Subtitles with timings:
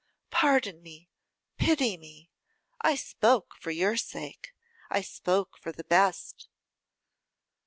[0.31, 1.11] Pardon me,
[1.57, 2.31] pity me,
[2.81, 4.51] I spoke for your sake,
[4.89, 6.47] I spoke for the best.